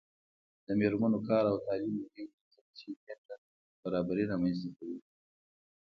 [0.65, 3.39] د میرمنو کار او تعلیم مهم دی ځکه چې جنډر
[3.81, 4.99] برابري رامنځته کوي.